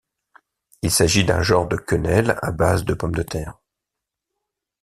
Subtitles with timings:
[0.81, 3.59] Il s'agit d'un genre de quenelles à base de pomme de terre.